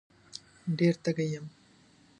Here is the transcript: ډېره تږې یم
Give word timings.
ډېره 0.77 0.99
تږې 1.03 1.25
یم 1.33 1.45